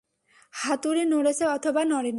হাতুড়ি 0.53 1.03
নড়েছে 1.05 1.43
অথবা 1.47 1.81
নড়েনি। 1.83 2.09